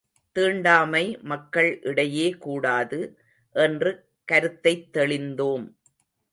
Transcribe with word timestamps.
தீண்டாமை 0.31 1.17
மக்கள் 1.21 1.79
இடையே 1.81 2.29
கூடாது, 2.31 3.19
என்று 3.53 4.05
கருத்தைத் 4.25 4.97
தெளிந்தோம். 4.97 5.73